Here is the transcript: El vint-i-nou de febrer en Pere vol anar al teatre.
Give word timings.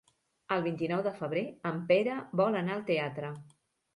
El 0.53 0.63
vint-i-nou 0.67 1.03
de 1.07 1.11
febrer 1.19 1.43
en 1.71 1.77
Pere 1.91 2.15
vol 2.41 2.57
anar 2.63 2.75
al 2.79 2.83
teatre. 2.91 3.29